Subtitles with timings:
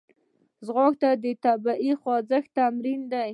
[0.65, 3.29] ځغاسته د طبیعي خوځښت تمرین دی